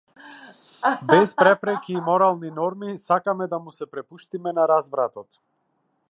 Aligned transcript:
Без 1.07 1.33
препреки 1.41 1.93
и 1.93 2.01
морални 2.07 2.51
норми 2.51 2.97
сакаме 2.97 3.47
да 3.47 3.59
му 3.67 3.71
се 3.71 3.91
препуштиме 3.91 4.53
на 4.61 4.67
развратот. 4.67 5.39